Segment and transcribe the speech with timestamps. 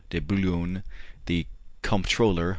[0.09, 0.81] de Boulogne,
[1.27, 1.45] the
[1.83, 2.49] Comptroller M.